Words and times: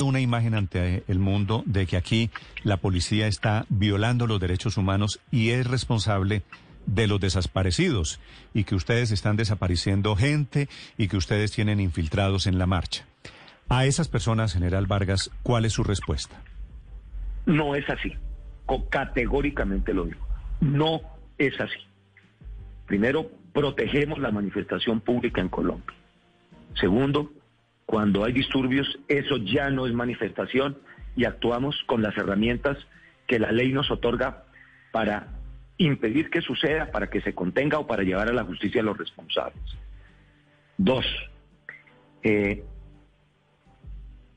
Una 0.00 0.20
imagen 0.20 0.54
ante 0.54 1.04
el 1.08 1.18
mundo 1.18 1.62
de 1.66 1.86
que 1.86 1.96
aquí 1.98 2.30
la 2.62 2.78
policía 2.78 3.26
está 3.26 3.66
violando 3.68 4.26
los 4.26 4.40
derechos 4.40 4.78
humanos 4.78 5.20
y 5.30 5.50
es 5.50 5.66
responsable 5.66 6.42
de 6.86 7.06
los 7.06 7.20
desaparecidos 7.20 8.18
y 8.54 8.64
que 8.64 8.74
ustedes 8.74 9.10
están 9.10 9.36
desapareciendo 9.36 10.16
gente 10.16 10.68
y 10.96 11.08
que 11.08 11.18
ustedes 11.18 11.52
tienen 11.52 11.80
infiltrados 11.80 12.46
en 12.46 12.58
la 12.58 12.66
marcha. 12.66 13.04
A 13.68 13.84
esas 13.84 14.08
personas, 14.08 14.54
general 14.54 14.86
Vargas, 14.86 15.30
¿cuál 15.42 15.64
es 15.64 15.74
su 15.74 15.84
respuesta? 15.84 16.42
No 17.46 17.74
es 17.74 17.88
así. 17.88 18.12
Categóricamente 18.88 19.92
lo 19.92 20.06
digo. 20.06 20.26
No 20.60 21.00
es 21.38 21.60
así. 21.60 21.78
Primero, 22.86 23.30
protegemos 23.52 24.18
la 24.18 24.30
manifestación 24.30 25.00
pública 25.00 25.40
en 25.40 25.48
Colombia. 25.48 25.96
Segundo, 26.74 27.30
cuando 27.90 28.24
hay 28.24 28.32
disturbios, 28.32 28.86
eso 29.08 29.38
ya 29.38 29.68
no 29.68 29.84
es 29.84 29.92
manifestación 29.92 30.78
y 31.16 31.24
actuamos 31.24 31.74
con 31.86 32.02
las 32.02 32.16
herramientas 32.16 32.78
que 33.26 33.40
la 33.40 33.50
ley 33.50 33.72
nos 33.72 33.90
otorga 33.90 34.44
para 34.92 35.26
impedir 35.76 36.30
que 36.30 36.40
suceda, 36.40 36.92
para 36.92 37.10
que 37.10 37.20
se 37.20 37.34
contenga 37.34 37.80
o 37.80 37.88
para 37.88 38.04
llevar 38.04 38.28
a 38.28 38.32
la 38.32 38.44
justicia 38.44 38.80
a 38.80 38.84
los 38.84 38.96
responsables. 38.96 39.60
Dos, 40.78 41.04
eh, 42.22 42.62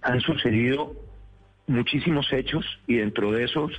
han 0.00 0.20
sucedido 0.20 0.94
muchísimos 1.66 2.32
hechos 2.32 2.64
y 2.86 2.98
dentro 2.98 3.32
de 3.32 3.42
esos 3.42 3.72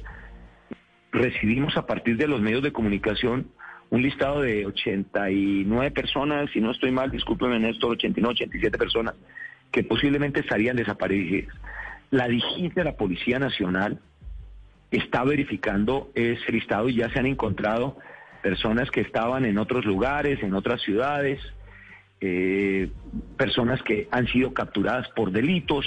recibimos 1.13 1.77
a 1.77 1.85
partir 1.85 2.17
de 2.17 2.27
los 2.27 2.41
medios 2.41 2.61
de 2.61 2.73
comunicación 2.73 3.47
un 3.89 4.01
listado 4.01 4.41
de 4.41 4.65
89 4.65 5.91
personas, 5.91 6.49
si 6.51 6.59
no 6.59 6.71
estoy 6.71 6.91
mal, 6.91 7.09
discúlpeme 7.09 7.57
Néstor, 7.57 7.91
89, 7.91 8.33
87 8.33 8.77
personas 8.77 9.15
que 9.71 9.83
posiblemente 9.83 10.41
estarían 10.41 10.75
desaparecidas. 10.75 11.55
La 12.09 12.27
DIGIT 12.27 12.73
de 12.73 12.83
la 12.83 12.97
Policía 12.97 13.39
Nacional 13.39 13.99
está 14.91 15.23
verificando 15.23 16.11
ese 16.13 16.51
listado 16.51 16.89
y 16.89 16.95
ya 16.95 17.09
se 17.09 17.19
han 17.19 17.25
encontrado 17.25 17.97
personas 18.41 18.91
que 18.91 19.01
estaban 19.01 19.45
en 19.45 19.57
otros 19.57 19.85
lugares, 19.85 20.43
en 20.43 20.53
otras 20.53 20.81
ciudades, 20.81 21.39
eh, 22.19 22.89
personas 23.37 23.81
que 23.83 24.07
han 24.11 24.27
sido 24.27 24.53
capturadas 24.53 25.07
por 25.09 25.31
delitos. 25.31 25.85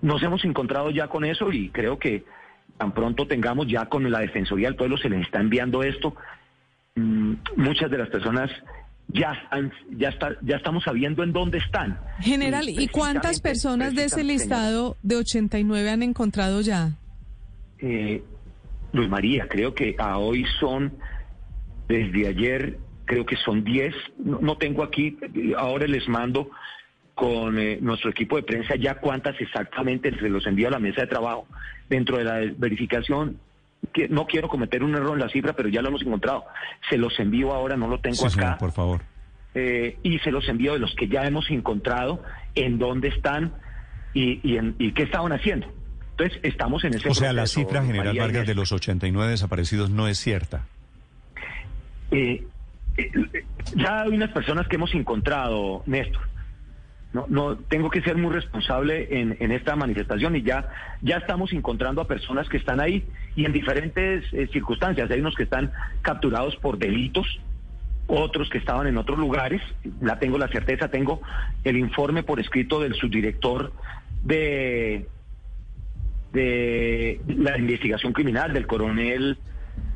Nos 0.00 0.22
hemos 0.22 0.44
encontrado 0.44 0.90
ya 0.90 1.08
con 1.08 1.24
eso 1.24 1.52
y 1.52 1.68
creo 1.68 1.98
que 1.98 2.24
tan 2.78 2.92
pronto 2.92 3.26
tengamos 3.26 3.68
ya 3.68 3.86
con 3.86 4.10
la 4.10 4.20
Defensoría 4.20 4.68
del 4.68 4.76
Pueblo 4.76 4.96
se 4.96 5.10
les 5.10 5.22
está 5.22 5.40
enviando 5.40 5.82
esto. 5.82 6.16
Mm, 6.94 7.34
muchas 7.56 7.90
de 7.90 7.98
las 7.98 8.08
personas 8.08 8.50
ya 9.12 9.34
ya 9.96 10.08
está, 10.08 10.36
ya 10.42 10.56
estamos 10.56 10.84
sabiendo 10.84 11.22
en 11.22 11.32
dónde 11.32 11.58
están. 11.58 11.98
General, 12.20 12.68
¿y 12.68 12.88
cuántas 12.88 13.40
personas 13.40 13.94
de 13.94 14.04
ese 14.04 14.24
listado 14.24 14.96
de 15.02 15.16
89 15.16 15.90
han 15.90 16.02
encontrado 16.02 16.60
ya? 16.60 16.92
Eh, 17.78 18.22
Luis 18.92 19.08
María, 19.08 19.46
creo 19.48 19.74
que 19.74 19.96
a 19.98 20.18
hoy 20.18 20.44
son, 20.60 20.92
desde 21.88 22.28
ayer, 22.28 22.78
creo 23.04 23.26
que 23.26 23.36
son 23.36 23.64
10. 23.64 23.94
No, 24.18 24.40
no 24.40 24.56
tengo 24.56 24.82
aquí, 24.82 25.16
ahora 25.56 25.86
les 25.86 26.08
mando 26.08 26.50
con 27.14 27.58
eh, 27.58 27.78
nuestro 27.80 28.10
equipo 28.10 28.36
de 28.36 28.42
prensa 28.42 28.74
ya 28.76 28.94
cuántas 28.94 29.38
exactamente 29.40 30.10
se 30.18 30.28
los 30.28 30.46
envío 30.46 30.68
a 30.68 30.70
la 30.70 30.78
mesa 30.78 31.02
de 31.02 31.06
trabajo. 31.08 31.46
Dentro 31.88 32.16
de 32.16 32.24
la 32.24 32.40
verificación, 32.56 33.38
que 33.92 34.08
no 34.08 34.26
quiero 34.26 34.48
cometer 34.48 34.82
un 34.82 34.94
error 34.94 35.12
en 35.14 35.20
la 35.20 35.28
cifra, 35.28 35.52
pero 35.54 35.68
ya 35.68 35.82
lo 35.82 35.88
hemos 35.88 36.02
encontrado. 36.02 36.44
Se 36.88 36.96
los 36.96 37.18
envío 37.20 37.52
ahora, 37.52 37.76
no 37.76 37.88
lo 37.88 37.98
tengo 38.00 38.16
Sí, 38.16 38.28
señor, 38.30 38.46
acá. 38.50 38.58
por 38.58 38.72
favor. 38.72 39.00
eh, 39.54 39.98
y 40.02 40.18
se 40.20 40.30
los 40.30 40.48
envío 40.48 40.72
de 40.72 40.78
los 40.78 40.94
que 40.94 41.08
ya 41.08 41.24
hemos 41.26 41.50
encontrado, 41.50 42.22
en 42.54 42.78
dónde 42.78 43.08
están 43.08 43.52
y, 44.14 44.40
y, 44.42 44.56
en- 44.56 44.74
y 44.78 44.92
qué 44.92 45.02
estaban 45.02 45.32
haciendo. 45.32 45.66
Entonces, 46.12 46.40
estamos 46.42 46.84
en 46.84 46.94
ese 46.94 47.08
O 47.10 47.14
sea, 47.14 47.32
la 47.32 47.46
cifra 47.46 47.82
general 47.84 48.06
María 48.08 48.22
Vargas 48.22 48.46
de 48.46 48.54
los 48.54 48.72
89 48.72 49.30
desaparecidos 49.32 49.90
no 49.90 50.08
es 50.08 50.18
cierta. 50.18 50.64
Eh, 52.10 52.44
eh, 52.96 53.10
ya 53.74 54.02
hay 54.02 54.10
unas 54.10 54.30
personas 54.30 54.68
que 54.68 54.76
hemos 54.76 54.94
encontrado, 54.94 55.82
Néstor. 55.86 56.22
No, 57.12 57.26
no, 57.28 57.56
tengo 57.56 57.90
que 57.90 58.00
ser 58.00 58.16
muy 58.16 58.32
responsable 58.32 59.20
en, 59.20 59.36
en 59.38 59.52
esta 59.52 59.76
manifestación 59.76 60.34
y 60.34 60.42
ya, 60.42 60.70
ya 61.02 61.18
estamos 61.18 61.52
encontrando 61.52 62.00
a 62.00 62.08
personas 62.08 62.48
que 62.48 62.56
están 62.56 62.80
ahí 62.80 63.04
y 63.36 63.44
en 63.44 63.52
diferentes 63.52 64.24
eh, 64.32 64.48
circunstancias. 64.50 65.10
Hay 65.10 65.20
unos 65.20 65.34
que 65.34 65.42
están 65.42 65.72
capturados 66.00 66.56
por 66.56 66.78
delitos, 66.78 67.26
otros 68.06 68.48
que 68.48 68.56
estaban 68.56 68.86
en 68.86 68.96
otros 68.96 69.18
lugares. 69.18 69.60
La 70.00 70.18
tengo 70.18 70.38
la 70.38 70.48
certeza, 70.48 70.88
tengo 70.88 71.20
el 71.64 71.76
informe 71.76 72.22
por 72.22 72.40
escrito 72.40 72.80
del 72.80 72.94
subdirector 72.94 73.72
de, 74.22 75.06
de 76.32 77.20
la 77.26 77.58
investigación 77.58 78.14
criminal, 78.14 78.54
del 78.54 78.66
coronel 78.66 79.36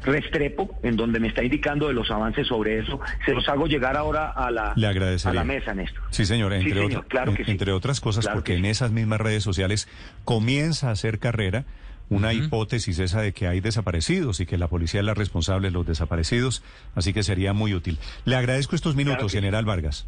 Restrepo, 0.05 0.79
en 0.83 0.97
donde 0.97 1.19
me 1.21 1.29
está 1.29 1.43
indicando 1.43 1.89
de 1.89 1.95
los 1.95 2.11
avances 2.11 2.47
sobre 2.47 2.79
eso. 2.79 3.01
Se 3.25 3.33
los 3.33 3.49
hago 3.49 3.67
llegar 3.67 3.97
ahora 3.97 4.31
a 4.31 4.51
la, 4.51 4.73
Le 4.77 4.87
a 4.87 5.33
la 5.33 5.45
mesa, 5.45 5.75
Néstor. 5.75 6.03
Sí, 6.11 6.25
señor, 6.27 6.53
entre, 6.53 6.71
señor, 6.75 6.85
otra- 6.87 7.03
claro 7.09 7.33
que 7.35 7.43
en- 7.43 7.47
sí. 7.47 7.51
entre 7.53 7.73
otras 7.73 8.01
cosas, 8.01 8.25
Claro 8.25 8.37
porque 8.39 8.53
que 8.53 8.59
en 8.59 8.65
sí. 8.65 8.71
esas 8.71 8.93
mismas 8.93 9.21
redes 9.21 9.43
sociales 9.43 9.89
comienza 10.25 10.89
a 10.89 10.93
hacer 10.93 11.19
carrera 11.19 11.65
una 12.09 12.33
hipótesis 12.33 13.01
esa 13.01 13.21
de 13.21 13.33
que 13.33 13.49
hay 13.49 13.59
desaparecidos 13.59 14.39
y 14.39 14.47
que 14.47 14.59
la 14.59 14.69
policía 14.69 15.01
es 15.01 15.07
la 15.07 15.15
responsable 15.15 15.69
de 15.69 15.73
los 15.73 15.85
desaparecidos, 15.87 16.63
así 16.95 17.13
que 17.13 17.25
sería 17.25 17.53
muy 17.53 17.75
útil. 17.75 17.99
Le 18.25 18.37
agradezco 18.37 18.77
estos 18.77 18.95
minutos, 18.95 19.33
sí. 19.33 19.39
general 19.39 19.65
Vargas. 19.65 20.07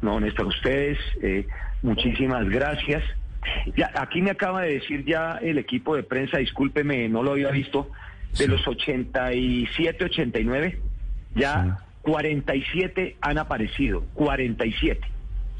No, 0.00 0.18
Néstor, 0.20 0.46
ustedes, 0.46 0.98
eh, 1.22 1.46
muchísimas 1.82 2.48
gracias. 2.48 3.04
Ya, 3.76 3.90
aquí 3.94 4.22
me 4.22 4.30
acaba 4.30 4.62
de 4.62 4.74
decir 4.74 5.04
ya 5.04 5.32
el 5.42 5.58
equipo 5.58 5.96
de 5.96 6.02
prensa, 6.02 6.38
discúlpeme, 6.38 7.08
no 7.10 7.22
lo 7.22 7.32
había 7.32 7.50
visto, 7.50 7.90
de 8.32 8.36
Sí. 8.38 8.46
los 8.46 8.66
87, 8.66 10.04
89, 10.04 10.78
ya 11.34 11.78
47 12.02 13.16
han 13.20 13.38
aparecido, 13.38 14.04
47. 14.14 15.00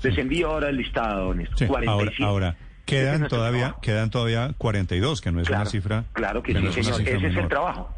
Les 0.02 0.18
envío 0.18 0.50
ahora 0.50 0.68
el 0.68 0.76
listado, 0.78 1.32
Néstor. 1.34 1.58
Sí, 1.58 1.64
ahora, 1.66 1.84
47. 1.92 2.24
ahora 2.24 2.48
es 2.48 2.56
quedan 2.84 3.28
todavía 3.28 3.76
quedan 3.80 4.10
todavía 4.10 4.52
42, 4.58 5.20
que 5.20 5.30
no 5.32 5.40
es 5.40 5.46
Claro, 5.48 5.62
una 5.62 5.70
cifra. 5.70 6.04
Claro 6.12 6.42
que 6.42 6.52
sí, 6.54 6.82
señor. 6.82 7.00
Ese 7.02 7.26
es 7.28 7.36
el 7.36 7.48
trabajo. 7.48 7.88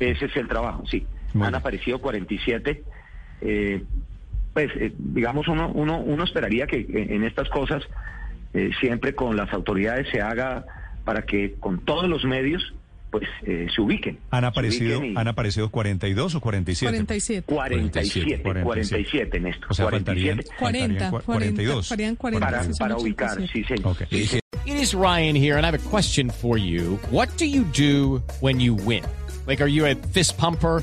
Ese 0.00 0.24
es 0.24 0.36
el 0.36 0.48
trabajo, 0.48 0.84
sí. 0.86 1.06
Muy 1.34 1.44
Han 1.46 1.52
bien. 1.52 1.60
aparecido 1.60 2.00
47. 2.00 2.82
Eh, 3.42 3.82
pues, 4.54 4.70
eh, 4.76 4.92
digamos, 4.98 5.46
uno, 5.48 5.68
uno, 5.74 5.98
uno 5.98 6.24
esperaría 6.24 6.66
que 6.66 6.86
en 6.88 7.24
estas 7.24 7.48
cosas 7.50 7.82
eh, 8.54 8.70
siempre 8.80 9.14
con 9.14 9.36
las 9.36 9.52
autoridades 9.52 10.08
se 10.10 10.20
haga 10.22 10.64
para 11.04 11.22
que 11.22 11.54
con 11.60 11.80
todos 11.84 12.08
los 12.08 12.24
medios 12.24 12.72
pues 13.18 13.28
eh, 13.46 13.68
se 13.72 13.80
ubiquen. 13.80 14.18
¿Han 14.30 14.44
aparecido, 14.44 14.98
ubiquen 14.98 15.12
y- 15.12 15.16
¿Han 15.16 15.28
aparecido 15.28 15.70
42 15.70 16.34
o 16.34 16.40
47? 16.40 16.90
47. 16.92 17.42
47, 17.46 18.42
47, 18.64 19.40
Néstor. 19.40 19.66
O 19.70 19.74
sea, 19.74 19.88
faltarían, 19.88 20.36
47 20.58 20.58
40, 20.58 21.10
faltarían 21.10 21.12
cua- 21.12 21.22
42. 21.24 21.86
42. 21.88 22.18
40, 22.18 22.46
para, 22.46 22.58
60, 22.64 22.84
para 22.84 22.96
ubicar, 22.96 23.30
87. 23.38 23.52
sí, 23.52 23.64
señor. 23.76 23.92
Ok. 23.92 24.02
It 24.66 24.80
is 24.80 24.94
Ryan 24.94 25.36
here, 25.36 25.56
and 25.56 25.64
I 25.64 25.68
have 25.68 25.74
a 25.78 25.90
question 25.90 26.28
for 26.30 26.58
you. 26.58 26.98
What 27.10 27.28
do 27.38 27.44
you 27.44 27.64
do 27.76 28.22
when 28.40 28.58
you 28.60 28.74
win? 28.74 29.02
Like, 29.46 29.62
are 29.62 29.70
you 29.70 29.84
a 29.86 29.94
fist 30.12 30.36
pumper? 30.38 30.82